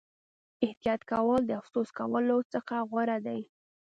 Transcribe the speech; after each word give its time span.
احتیاط 0.65 1.01
کول 1.11 1.41
د 1.45 1.51
افسوس 1.61 1.89
کولو 1.99 2.37
څخه 2.53 2.75
غوره 2.89 3.17
دي. 3.27 3.41